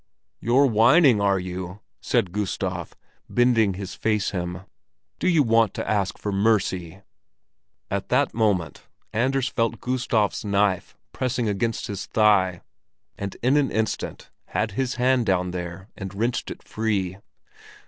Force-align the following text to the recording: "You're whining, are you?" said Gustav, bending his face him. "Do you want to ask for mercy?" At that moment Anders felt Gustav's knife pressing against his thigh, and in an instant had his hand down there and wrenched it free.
"You're 0.39 0.65
whining, 0.65 1.21
are 1.21 1.37
you?" 1.37 1.81
said 2.01 2.31
Gustav, 2.31 2.95
bending 3.29 3.75
his 3.75 3.93
face 3.93 4.31
him. 4.31 4.61
"Do 5.19 5.29
you 5.29 5.43
want 5.43 5.75
to 5.75 5.87
ask 5.87 6.17
for 6.17 6.31
mercy?" 6.31 7.03
At 7.91 8.09
that 8.09 8.33
moment 8.33 8.81
Anders 9.13 9.47
felt 9.47 9.79
Gustav's 9.79 10.43
knife 10.43 10.97
pressing 11.13 11.47
against 11.47 11.85
his 11.85 12.07
thigh, 12.07 12.61
and 13.15 13.37
in 13.43 13.55
an 13.57 13.69
instant 13.69 14.31
had 14.47 14.71
his 14.71 14.95
hand 14.95 15.27
down 15.27 15.51
there 15.51 15.87
and 15.95 16.11
wrenched 16.15 16.49
it 16.49 16.63
free. 16.63 17.19